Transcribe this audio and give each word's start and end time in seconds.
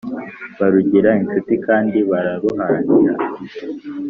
barugira 0.59 1.09
incuti 1.19 1.53
kandi 1.65 1.97
bararuharanira, 2.09 3.13